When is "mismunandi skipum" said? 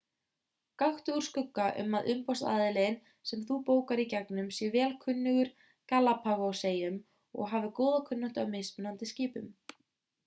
8.57-9.51